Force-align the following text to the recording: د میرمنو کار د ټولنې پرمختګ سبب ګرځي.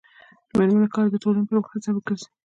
د 0.47 0.51
میرمنو 0.57 0.93
کار 0.95 1.05
د 1.09 1.15
ټولنې 1.23 1.47
پرمختګ 1.49 1.79
سبب 1.85 2.01
ګرځي. 2.07 2.27